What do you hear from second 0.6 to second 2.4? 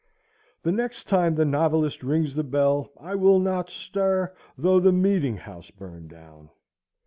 The next time the novelist rings